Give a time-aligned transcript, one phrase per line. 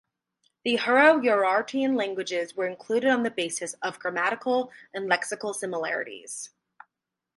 [0.63, 6.49] The Hurro-Urartian languages were included on the basis of grammatical and lexical similarities.